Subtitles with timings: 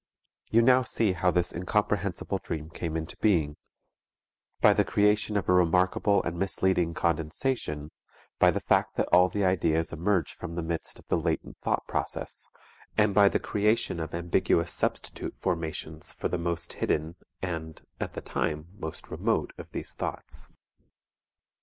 [0.49, 3.55] You now see how this incomprehensible dream came into being,
[4.59, 7.91] by the creation of a remarkable and misleading condensation,
[8.39, 11.85] by the fact that all the ideas emerge from the midst of the latent thought
[11.87, 12.47] process,
[12.97, 18.21] and by the creation of ambiguous substitute formations for the most hidden and, at the
[18.21, 20.47] time, most remote of these thoughts.